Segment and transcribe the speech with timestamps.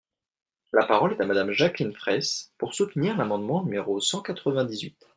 [0.73, 4.97] La parole est à Madame Jacqueline Fraysse, pour soutenir l’amendement numéro cent quatre-vingt-dix-huit.